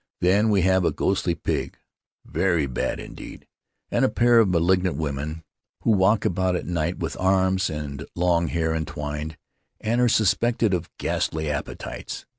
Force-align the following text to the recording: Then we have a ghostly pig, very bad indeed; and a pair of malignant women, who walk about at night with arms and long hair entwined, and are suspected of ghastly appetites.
Then 0.19 0.49
we 0.49 0.61
have 0.61 0.83
a 0.83 0.91
ghostly 0.91 1.35
pig, 1.35 1.77
very 2.25 2.65
bad 2.65 2.99
indeed; 2.99 3.45
and 3.91 4.03
a 4.03 4.09
pair 4.09 4.39
of 4.39 4.49
malignant 4.49 4.95
women, 4.97 5.43
who 5.81 5.91
walk 5.91 6.25
about 6.25 6.55
at 6.55 6.65
night 6.65 6.97
with 6.97 7.15
arms 7.19 7.69
and 7.69 8.03
long 8.15 8.47
hair 8.47 8.73
entwined, 8.73 9.37
and 9.79 10.01
are 10.01 10.09
suspected 10.09 10.73
of 10.73 10.89
ghastly 10.97 11.51
appetites. 11.51 12.25